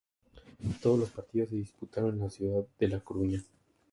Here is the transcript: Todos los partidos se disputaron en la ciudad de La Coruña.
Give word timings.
Todos 0.81 0.97
los 0.97 1.11
partidos 1.11 1.49
se 1.49 1.57
disputaron 1.57 2.15
en 2.15 2.21
la 2.21 2.29
ciudad 2.31 2.65
de 2.79 2.87
La 2.87 3.01
Coruña. 3.01 3.43